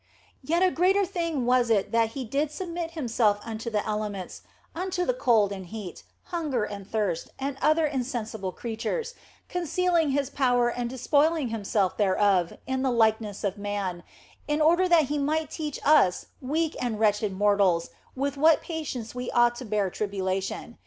[0.43, 4.41] A yet greater thing was it that He did submit Himself unto the elements,
[4.73, 9.13] unto cold and heat, hunger and thirst, and other insensible creatures,
[9.47, 14.01] concealing His power and despoiling Himself thereof in the likeness of man,
[14.47, 19.29] in order that He might teach us weak and wretched mortals with what patience we
[19.29, 20.79] ought to bear tribulation.